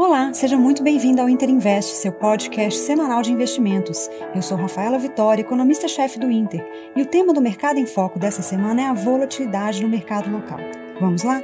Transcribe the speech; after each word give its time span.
Olá, 0.00 0.32
seja 0.32 0.56
muito 0.56 0.80
bem-vindo 0.80 1.20
ao 1.20 1.28
Inter 1.28 1.50
Invest, 1.50 1.96
seu 1.96 2.12
podcast 2.12 2.78
semanal 2.78 3.20
de 3.20 3.32
investimentos. 3.32 4.08
Eu 4.32 4.40
sou 4.40 4.56
Rafaela 4.56 4.96
Vitória, 4.96 5.42
economista-chefe 5.42 6.20
do 6.20 6.30
Inter, 6.30 6.64
e 6.94 7.02
o 7.02 7.06
tema 7.06 7.34
do 7.34 7.40
Mercado 7.40 7.80
em 7.80 7.84
Foco 7.84 8.16
dessa 8.16 8.40
semana 8.40 8.80
é 8.80 8.84
a 8.86 8.92
volatilidade 8.92 9.82
no 9.82 9.88
mercado 9.88 10.30
local. 10.30 10.60
Vamos 11.00 11.24
lá? 11.24 11.42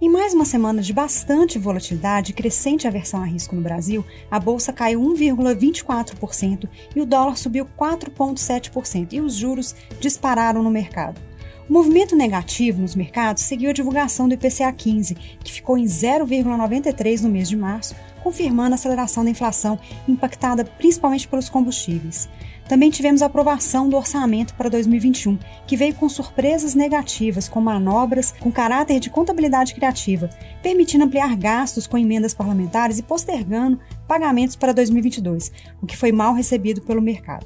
Em 0.00 0.08
mais 0.08 0.34
uma 0.34 0.44
semana 0.44 0.82
de 0.82 0.92
bastante 0.92 1.56
volatilidade 1.56 2.32
e 2.32 2.34
crescente 2.34 2.88
aversão 2.88 3.22
a 3.22 3.26
risco 3.26 3.54
no 3.54 3.62
Brasil, 3.62 4.04
a 4.28 4.40
bolsa 4.40 4.72
caiu 4.72 5.00
1,24% 5.00 6.68
e 6.96 7.00
o 7.00 7.06
dólar 7.06 7.38
subiu 7.38 7.68
4,7% 7.78 9.12
e 9.12 9.20
os 9.20 9.36
juros 9.36 9.72
dispararam 10.00 10.64
no 10.64 10.70
mercado. 10.70 11.30
O 11.70 11.72
movimento 11.72 12.16
negativo 12.16 12.82
nos 12.82 12.96
mercados 12.96 13.44
seguiu 13.44 13.70
a 13.70 13.72
divulgação 13.72 14.26
do 14.26 14.34
IPCA 14.34 14.72
15, 14.72 15.14
que 15.14 15.52
ficou 15.52 15.78
em 15.78 15.84
0,93 15.84 17.22
no 17.22 17.28
mês 17.28 17.48
de 17.48 17.56
março, 17.56 17.94
confirmando 18.22 18.72
a 18.72 18.74
aceleração 18.74 19.24
da 19.24 19.30
inflação 19.30 19.78
impactada 20.06 20.64
principalmente 20.64 21.26
pelos 21.28 21.48
combustíveis. 21.48 22.28
Também 22.70 22.88
tivemos 22.88 23.20
a 23.20 23.26
aprovação 23.26 23.88
do 23.88 23.96
orçamento 23.96 24.54
para 24.54 24.68
2021, 24.68 25.36
que 25.66 25.76
veio 25.76 25.92
com 25.92 26.08
surpresas 26.08 26.72
negativas, 26.72 27.48
com 27.48 27.60
manobras 27.60 28.32
com 28.38 28.52
caráter 28.52 29.00
de 29.00 29.10
contabilidade 29.10 29.74
criativa, 29.74 30.30
permitindo 30.62 31.04
ampliar 31.04 31.36
gastos 31.36 31.88
com 31.88 31.98
emendas 31.98 32.32
parlamentares 32.32 32.98
e 33.00 33.02
postergando 33.02 33.80
pagamentos 34.06 34.54
para 34.54 34.72
2022, 34.72 35.50
o 35.82 35.86
que 35.86 35.96
foi 35.96 36.12
mal 36.12 36.32
recebido 36.32 36.80
pelo 36.82 37.02
mercado. 37.02 37.44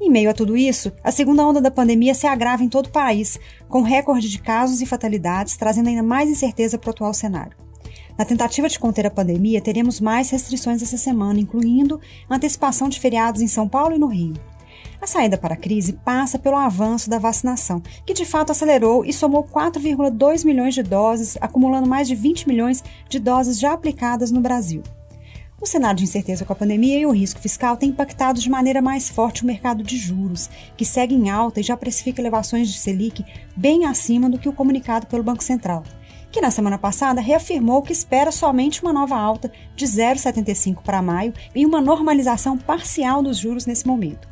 Em 0.00 0.10
meio 0.10 0.30
a 0.30 0.34
tudo 0.34 0.56
isso, 0.56 0.90
a 1.02 1.10
segunda 1.10 1.46
onda 1.46 1.60
da 1.60 1.70
pandemia 1.70 2.14
se 2.14 2.26
agrava 2.26 2.64
em 2.64 2.68
todo 2.68 2.86
o 2.86 2.92
país, 2.92 3.38
com 3.68 3.82
recorde 3.82 4.30
de 4.30 4.38
casos 4.38 4.80
e 4.80 4.86
fatalidades, 4.86 5.58
trazendo 5.58 5.88
ainda 5.88 6.02
mais 6.02 6.30
incerteza 6.30 6.78
para 6.78 6.88
o 6.88 6.90
atual 6.90 7.12
cenário. 7.12 7.63
Na 8.16 8.24
tentativa 8.24 8.68
de 8.68 8.78
conter 8.78 9.06
a 9.06 9.10
pandemia, 9.10 9.60
teremos 9.60 10.00
mais 10.00 10.30
restrições 10.30 10.82
essa 10.82 10.96
semana, 10.96 11.40
incluindo 11.40 12.00
antecipação 12.30 12.88
de 12.88 13.00
feriados 13.00 13.42
em 13.42 13.48
São 13.48 13.68
Paulo 13.68 13.96
e 13.96 13.98
no 13.98 14.06
Rio. 14.06 14.34
A 15.00 15.06
saída 15.06 15.36
para 15.36 15.54
a 15.54 15.56
crise 15.56 15.94
passa 15.94 16.38
pelo 16.38 16.56
avanço 16.56 17.10
da 17.10 17.18
vacinação, 17.18 17.82
que 18.06 18.14
de 18.14 18.24
fato 18.24 18.52
acelerou 18.52 19.04
e 19.04 19.12
somou 19.12 19.42
4,2 19.42 20.44
milhões 20.44 20.74
de 20.74 20.82
doses, 20.82 21.36
acumulando 21.40 21.88
mais 21.88 22.06
de 22.06 22.14
20 22.14 22.46
milhões 22.46 22.84
de 23.08 23.18
doses 23.18 23.58
já 23.58 23.72
aplicadas 23.72 24.30
no 24.30 24.40
Brasil. 24.40 24.82
O 25.60 25.66
cenário 25.66 25.98
de 25.98 26.04
incerteza 26.04 26.44
com 26.44 26.52
a 26.52 26.56
pandemia 26.56 26.98
e 26.98 27.06
o 27.06 27.10
risco 27.10 27.40
fiscal 27.40 27.76
tem 27.76 27.90
impactado 27.90 28.40
de 28.40 28.50
maneira 28.50 28.80
mais 28.80 29.08
forte 29.08 29.42
o 29.42 29.46
mercado 29.46 29.82
de 29.82 29.96
juros, 29.96 30.48
que 30.76 30.84
segue 30.84 31.14
em 31.14 31.30
alta 31.30 31.60
e 31.60 31.62
já 31.62 31.76
precifica 31.76 32.20
elevações 32.20 32.68
de 32.68 32.78
Selic 32.78 33.24
bem 33.56 33.86
acima 33.86 34.28
do 34.28 34.38
que 34.38 34.48
o 34.48 34.52
comunicado 34.52 35.06
pelo 35.06 35.22
Banco 35.22 35.42
Central, 35.42 35.82
que 36.34 36.40
na 36.40 36.50
semana 36.50 36.76
passada 36.76 37.20
reafirmou 37.20 37.80
que 37.80 37.92
espera 37.92 38.32
somente 38.32 38.82
uma 38.82 38.92
nova 38.92 39.16
alta 39.16 39.52
de 39.76 39.86
0,75 39.86 40.82
para 40.82 41.00
maio 41.00 41.32
e 41.54 41.64
uma 41.64 41.80
normalização 41.80 42.58
parcial 42.58 43.22
dos 43.22 43.36
juros 43.36 43.66
nesse 43.66 43.86
momento. 43.86 44.26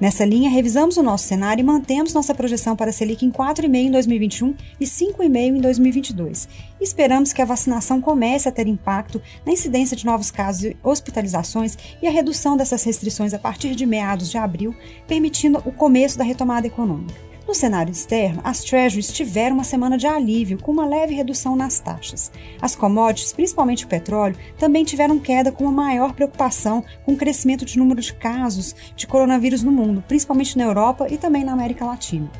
Nessa 0.00 0.24
linha, 0.24 0.48
revisamos 0.48 0.96
o 0.96 1.02
nosso 1.02 1.26
cenário 1.26 1.60
e 1.60 1.64
mantemos 1.64 2.14
nossa 2.14 2.32
projeção 2.32 2.76
para 2.76 2.90
a 2.90 2.92
Selic 2.92 3.26
em 3.26 3.32
4,5% 3.32 3.74
em 3.74 3.90
2021 3.90 4.54
e 4.78 4.84
5,5% 4.84 5.36
em 5.36 5.60
2022. 5.60 6.48
Esperamos 6.80 7.32
que 7.32 7.42
a 7.42 7.44
vacinação 7.44 8.00
comece 8.00 8.48
a 8.48 8.52
ter 8.52 8.68
impacto 8.68 9.20
na 9.44 9.50
incidência 9.50 9.96
de 9.96 10.06
novos 10.06 10.30
casos 10.30 10.62
e 10.62 10.76
hospitalizações 10.80 11.76
e 12.00 12.06
a 12.06 12.10
redução 12.12 12.56
dessas 12.56 12.84
restrições 12.84 13.34
a 13.34 13.38
partir 13.40 13.74
de 13.74 13.84
meados 13.84 14.30
de 14.30 14.38
abril, 14.38 14.76
permitindo 15.08 15.60
o 15.66 15.72
começo 15.72 16.16
da 16.16 16.22
retomada 16.22 16.68
econômica. 16.68 17.27
No 17.48 17.54
cenário 17.54 17.90
externo, 17.90 18.42
as 18.44 18.62
Treasuries 18.62 19.10
tiveram 19.10 19.54
uma 19.54 19.64
semana 19.64 19.96
de 19.96 20.06
alívio, 20.06 20.58
com 20.58 20.70
uma 20.70 20.84
leve 20.84 21.14
redução 21.14 21.56
nas 21.56 21.80
taxas. 21.80 22.30
As 22.60 22.76
commodities, 22.76 23.32
principalmente 23.32 23.86
o 23.86 23.88
petróleo, 23.88 24.36
também 24.58 24.84
tiveram 24.84 25.18
queda 25.18 25.50
com 25.50 25.64
uma 25.64 25.72
maior 25.72 26.12
preocupação 26.12 26.84
com 27.06 27.14
o 27.14 27.16
crescimento 27.16 27.64
de 27.64 27.78
número 27.78 28.02
de 28.02 28.12
casos 28.12 28.76
de 28.94 29.06
coronavírus 29.06 29.62
no 29.62 29.72
mundo, 29.72 30.04
principalmente 30.06 30.58
na 30.58 30.64
Europa 30.64 31.06
e 31.08 31.16
também 31.16 31.42
na 31.42 31.54
América 31.54 31.86
Latina. 31.86 32.30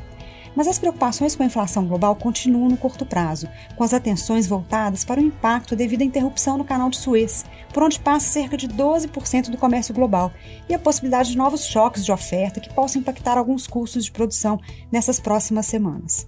Mas 0.55 0.67
as 0.67 0.79
preocupações 0.79 1.35
com 1.35 1.43
a 1.43 1.45
inflação 1.45 1.85
global 1.85 2.15
continuam 2.15 2.69
no 2.69 2.77
curto 2.77 3.05
prazo, 3.05 3.47
com 3.75 3.83
as 3.83 3.93
atenções 3.93 4.47
voltadas 4.47 5.05
para 5.05 5.19
o 5.19 5.23
impacto 5.23 5.75
devido 5.75 6.01
à 6.01 6.05
interrupção 6.05 6.57
no 6.57 6.65
canal 6.65 6.89
de 6.89 6.97
Suez, 6.97 7.45
por 7.73 7.83
onde 7.83 7.99
passa 7.99 8.27
cerca 8.27 8.57
de 8.57 8.67
12% 8.67 9.49
do 9.49 9.57
comércio 9.57 9.93
global, 9.93 10.31
e 10.67 10.73
a 10.73 10.79
possibilidade 10.79 11.31
de 11.31 11.37
novos 11.37 11.65
choques 11.65 12.03
de 12.03 12.11
oferta 12.11 12.59
que 12.59 12.73
possam 12.73 13.01
impactar 13.01 13.37
alguns 13.37 13.67
custos 13.67 14.05
de 14.05 14.11
produção 14.11 14.59
nessas 14.91 15.19
próximas 15.19 15.65
semanas. 15.65 16.27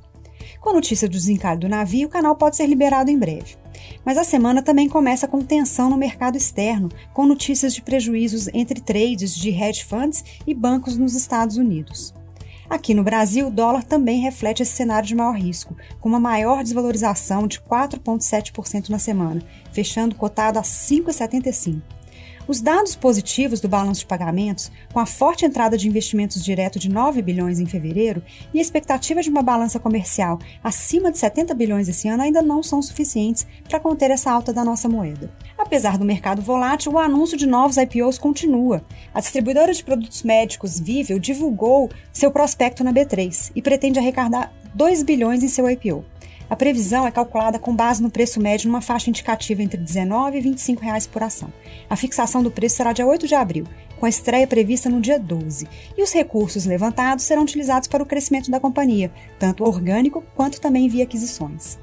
Com 0.60 0.70
a 0.70 0.74
notícia 0.74 1.08
do 1.08 1.14
desencalhe 1.14 1.60
do 1.60 1.70
navio, 1.70 2.08
o 2.08 2.12
canal 2.12 2.36
pode 2.36 2.56
ser 2.56 2.68
liberado 2.68 3.10
em 3.10 3.18
breve. 3.18 3.56
Mas 4.06 4.18
a 4.18 4.24
semana 4.24 4.62
também 4.62 4.88
começa 4.88 5.28
com 5.28 5.42
tensão 5.42 5.90
no 5.90 5.98
mercado 5.98 6.38
externo, 6.38 6.90
com 7.14 7.26
notícias 7.26 7.74
de 7.74 7.82
prejuízos 7.82 8.48
entre 8.54 8.80
trades 8.80 9.36
de 9.36 9.50
hedge 9.50 9.84
funds 9.84 10.24
e 10.46 10.54
bancos 10.54 10.98
nos 10.98 11.16
Estados 11.16 11.58
Unidos. 11.58 12.14
Aqui 12.72 12.94
no 12.94 13.04
Brasil, 13.04 13.48
o 13.48 13.52
dólar 13.52 13.84
também 13.84 14.22
reflete 14.22 14.64
esse 14.64 14.72
cenário 14.72 15.06
de 15.06 15.14
maior 15.14 15.36
risco, 15.36 15.76
com 16.00 16.08
uma 16.08 16.22
maior 16.22 16.64
desvalorização 16.64 17.46
de 17.46 17.60
4,7% 17.60 18.88
na 18.88 18.98
semana, 18.98 19.44
fechando 19.74 20.16
cotado 20.16 20.58
a 20.58 20.62
5,75. 20.62 21.82
Os 22.48 22.60
dados 22.60 22.96
positivos 22.96 23.62
do 23.62 23.68
balanço 23.68 24.02
de 24.02 24.08
pagamentos, 24.08 24.72
com 24.92 25.00
a 25.00 25.06
forte 25.06 25.46
entrada 25.46 25.78
de 25.78 25.88
investimentos 25.88 26.44
diretos 26.44 26.82
de 26.82 26.90
9 26.90 27.22
bilhões 27.22 27.60
em 27.60 27.66
fevereiro 27.66 28.22
e 28.54 28.60
a 28.60 28.62
expectativa 28.62 29.22
de 29.22 29.30
uma 29.30 29.42
balança 29.42 29.80
comercial 29.80 30.40
acima 30.64 31.12
de 31.12 31.18
70 31.18 31.54
bilhões 31.54 31.88
esse 31.88 32.08
ano, 32.08 32.24
ainda 32.24 32.42
não 32.42 32.62
são 32.62 32.82
suficientes 32.82 33.48
para 33.70 33.80
conter 33.80 34.12
essa 34.12 34.32
alta 34.32 34.52
da 34.52 34.66
nossa 34.66 34.90
moeda. 34.90 35.32
Apesar 35.58 35.98
do 35.98 36.06
mercado 36.06 36.42
volátil, 36.42 36.94
o 36.94 37.00
anúncio 37.00 37.38
de 37.38 37.46
novos 37.46 37.78
IPOs 37.78 38.18
continua. 38.18 38.84
A 39.14 39.20
distribuidora 39.20 39.74
de 39.74 39.84
produtos 39.84 40.24
médicos 40.24 40.80
Vivel 40.80 41.20
divulgou 41.20 41.90
seu 42.12 42.32
prospecto 42.32 42.84
na 42.84 42.92
B3 42.92 43.52
e 43.56 43.62
pretende 43.62 44.00
arrecadar 44.00 44.52
2 44.74 45.04
bilhões 45.04 45.44
em 45.44 45.48
seu 45.48 45.70
IPO. 45.70 46.04
A 46.52 46.56
previsão 46.58 47.08
é 47.08 47.12
calculada 47.12 47.58
com 47.58 47.74
base 47.74 48.04
no 48.04 48.12
preço 48.12 48.42
médio 48.42 48.68
numa 48.68 48.82
faixa 48.82 49.10
indicativa 49.10 49.64
entre 49.64 49.78
R$ 49.78 49.86
19 49.86 50.38
e 50.38 50.42
25 50.42 50.84
reais 50.84 51.08
por 51.08 51.24
ação. 51.24 51.48
A 51.90 51.96
fixação 51.96 52.44
do 52.44 52.52
preço 52.52 52.76
será 52.76 52.92
dia 52.92 53.08
8 53.08 53.26
de 53.26 53.34
abril, 53.34 53.66
com 53.98 54.06
a 54.06 54.10
estreia 54.10 54.46
prevista 54.46 54.90
no 54.90 55.00
dia 55.00 55.18
12. 55.18 55.66
E 55.98 56.04
os 56.04 56.12
recursos 56.12 56.66
levantados 56.66 57.24
serão 57.24 57.44
utilizados 57.44 57.88
para 57.88 58.04
o 58.04 58.06
crescimento 58.06 58.52
da 58.52 58.60
companhia, 58.60 59.10
tanto 59.40 59.64
orgânico 59.64 60.26
quanto 60.36 60.60
também 60.60 60.90
via 60.90 61.06
aquisições. 61.06 61.80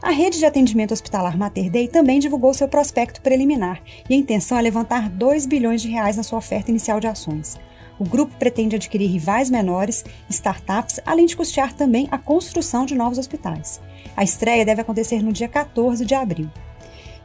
A 0.00 0.12
rede 0.12 0.38
de 0.38 0.46
atendimento 0.46 0.92
hospitalar 0.92 1.36
Mater 1.36 1.70
Dei 1.70 1.86
também 1.86 2.18
divulgou 2.18 2.54
seu 2.54 2.68
prospecto 2.68 3.20
preliminar 3.20 3.82
e 4.08 4.14
a 4.14 4.16
intenção 4.16 4.56
é 4.56 4.62
levantar 4.62 5.10
2 5.10 5.44
bilhões 5.44 5.82
de 5.82 5.90
reais 5.90 6.16
na 6.16 6.22
sua 6.22 6.38
oferta 6.38 6.70
inicial 6.70 6.98
de 6.98 7.06
ações. 7.06 7.58
O 7.98 8.04
grupo 8.04 8.34
pretende 8.38 8.76
adquirir 8.76 9.08
rivais 9.08 9.48
menores, 9.48 10.04
startups, 10.28 11.00
além 11.04 11.26
de 11.26 11.36
custear 11.36 11.72
também 11.72 12.08
a 12.10 12.18
construção 12.18 12.84
de 12.84 12.94
novos 12.94 13.18
hospitais. 13.18 13.80
A 14.16 14.22
estreia 14.22 14.64
deve 14.64 14.82
acontecer 14.82 15.22
no 15.22 15.32
dia 15.32 15.48
14 15.48 16.04
de 16.04 16.14
abril. 16.14 16.50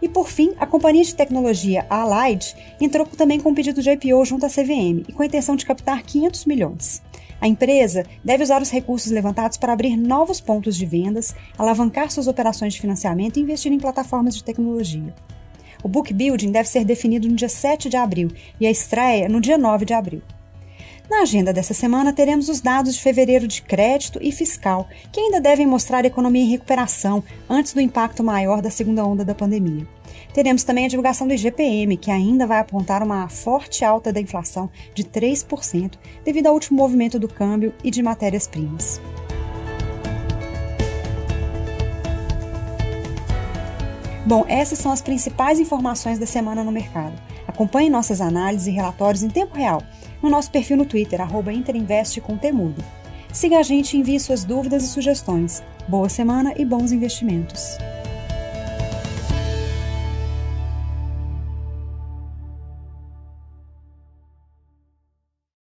E 0.02 0.10
por 0.10 0.30
fim, 0.30 0.54
a 0.60 0.66
companhia 0.66 1.04
de 1.04 1.14
tecnologia 1.14 1.86
Allied 1.90 2.56
entrou 2.80 3.06
também 3.06 3.40
com 3.40 3.50
um 3.50 3.54
pedido 3.54 3.82
de 3.82 3.92
IPO 3.92 4.26
junto 4.26 4.46
à 4.46 4.50
CVM 4.50 5.04
e 5.08 5.14
com 5.14 5.22
a 5.22 5.26
intenção 5.26 5.56
de 5.56 5.66
captar 5.66 6.02
500 6.02 6.46
milhões. 6.46 7.04
A 7.40 7.48
empresa 7.48 8.06
deve 8.24 8.44
usar 8.44 8.62
os 8.62 8.72
recursos 8.72 9.12
levantados 9.12 9.58
para 9.58 9.74
abrir 9.74 9.96
novos 9.98 10.40
pontos 10.40 10.76
de 10.76 10.86
vendas, 10.86 11.36
alavancar 11.58 12.10
suas 12.12 12.28
operações 12.28 12.74
de 12.74 12.82
financiamento 12.82 13.38
e 13.38 13.42
investir 13.42 13.72
em 13.72 13.80
plataformas 13.80 14.36
de 14.36 14.44
tecnologia. 14.44 15.14
O 15.84 15.88
book 15.88 16.14
building 16.14 16.52
deve 16.52 16.70
ser 16.70 16.86
definido 16.86 17.28
no 17.28 17.36
dia 17.36 17.50
7 17.50 17.90
de 17.90 17.98
abril 17.98 18.32
e 18.60 18.68
a 18.68 18.72
estreia 18.72 19.28
no 19.28 19.42
dia 19.42 19.58
9 19.58 19.86
de 19.86 19.94
abril. 19.94 20.22
Na 21.12 21.24
agenda 21.24 21.52
dessa 21.52 21.74
semana, 21.74 22.14
teremos 22.14 22.48
os 22.48 22.62
dados 22.62 22.96
de 22.96 23.02
fevereiro 23.02 23.46
de 23.46 23.62
crédito 23.62 24.18
e 24.22 24.32
fiscal, 24.32 24.88
que 25.12 25.20
ainda 25.20 25.42
devem 25.42 25.68
mostrar 25.68 26.06
a 26.06 26.08
economia 26.08 26.42
em 26.42 26.50
recuperação 26.50 27.22
antes 27.50 27.74
do 27.74 27.82
impacto 27.82 28.24
maior 28.24 28.62
da 28.62 28.72
segunda 28.72 29.04
onda 29.04 29.26
da 29.26 29.36
pandemia. 29.36 29.86
Teremos 30.34 30.64
também 30.64 30.86
a 30.86 30.88
divulgação 30.88 31.28
do 31.28 31.34
IGPM, 31.34 31.98
que 31.98 32.10
ainda 32.10 32.48
vai 32.48 32.60
apontar 32.60 33.04
uma 33.04 33.28
forte 33.28 33.84
alta 33.84 34.14
da 34.14 34.22
inflação 34.22 34.70
de 34.96 35.04
3%, 35.04 35.96
devido 36.24 36.48
ao 36.48 36.54
último 36.54 36.78
movimento 36.78 37.20
do 37.20 37.28
câmbio 37.28 37.74
e 37.84 37.92
de 37.92 38.02
matérias-primas. 38.02 39.02
Bom, 44.26 44.46
essas 44.48 44.80
são 44.80 44.94
as 44.94 45.02
principais 45.02 45.60
informações 45.60 46.18
da 46.18 46.26
semana 46.26 46.64
no 46.64 46.72
mercado. 46.72 47.31
Acompanhe 47.52 47.90
nossas 47.90 48.22
análises 48.22 48.68
e 48.68 48.72
relatórios 48.72 49.24
em 49.24 49.30
tempo 49.30 49.58
real 49.58 49.84
no 50.24 50.30
nosso 50.30 50.50
perfil 50.50 50.78
no 50.78 50.86
Twitter, 50.86 51.20
arroba. 51.20 51.52
Siga 53.34 53.60
a 53.60 53.64
gente 53.64 53.94
e 53.94 54.00
envie 54.00 54.20
suas 54.20 54.46
dúvidas 54.46 54.84
e 54.84 54.88
sugestões. 54.88 55.62
Boa 55.86 56.08
semana 56.08 56.54
e 56.56 56.64
bons 56.64 56.94
investimentos! 56.94 57.78